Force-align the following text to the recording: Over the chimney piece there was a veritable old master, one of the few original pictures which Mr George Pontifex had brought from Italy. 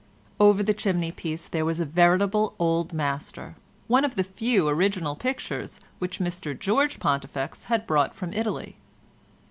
Over 0.39 0.63
the 0.63 0.73
chimney 0.73 1.11
piece 1.11 1.47
there 1.47 1.63
was 1.63 1.79
a 1.79 1.85
veritable 1.85 2.55
old 2.57 2.91
master, 2.91 3.55
one 3.85 4.03
of 4.03 4.15
the 4.15 4.23
few 4.23 4.67
original 4.67 5.15
pictures 5.15 5.79
which 5.99 6.17
Mr 6.17 6.57
George 6.57 6.99
Pontifex 6.99 7.65
had 7.65 7.85
brought 7.85 8.15
from 8.15 8.33
Italy. 8.33 8.77